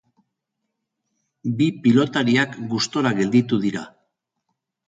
Bi 1.59 1.67
pilotariak 1.83 2.57
gustura 2.73 3.15
gelditu 3.21 3.63
dira. 3.67 3.89